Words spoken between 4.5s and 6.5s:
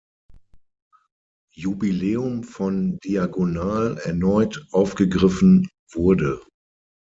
aufgegriffen wurde.